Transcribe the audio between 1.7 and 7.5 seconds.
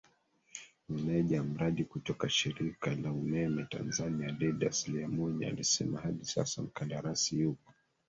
kutoka shirika la umeme Tanzania Didas Lyamuya alisema hadi Sasa mkandarasi